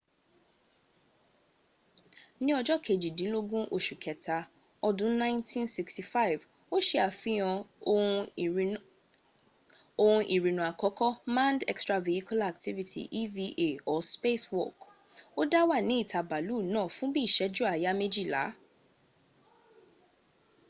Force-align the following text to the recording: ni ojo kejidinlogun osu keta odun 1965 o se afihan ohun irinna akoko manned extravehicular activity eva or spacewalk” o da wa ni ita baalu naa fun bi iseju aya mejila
ni 2.43 2.51
ojo 2.59 2.75
kejidinlogun 2.85 3.65
osu 3.75 3.95
keta 4.03 4.37
odun 4.87 5.11
1965 5.21 6.41
o 6.75 6.77
se 6.87 6.97
afihan 7.09 7.57
ohun 10.09 10.23
irinna 10.35 10.63
akoko 10.71 11.07
manned 11.35 11.61
extravehicular 11.73 12.49
activity 12.55 13.01
eva 13.21 13.47
or 13.91 13.99
spacewalk” 14.13 14.79
o 15.39 15.41
da 15.51 15.61
wa 15.69 15.77
ni 15.87 15.95
ita 16.03 16.19
baalu 16.29 16.57
naa 16.73 16.89
fun 16.95 17.09
bi 17.13 17.19
iseju 17.27 17.63
aya 17.73 17.91
mejila 17.99 18.41